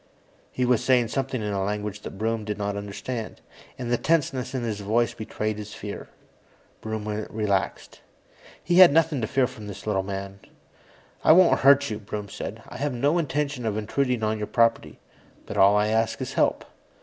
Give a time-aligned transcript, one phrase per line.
[0.51, 3.39] He was saying something in a language that Broom did not understand,
[3.77, 6.09] and the tenseness in his voice betrayed his fear.
[6.81, 8.01] Broom relaxed.
[8.63, 10.39] He had nothing to fear from this little man.
[11.23, 12.63] "I won't hurt you," Broom said.
[12.67, 14.97] "I had no intention of intruding on your property,
[15.45, 16.65] but all I ask is help."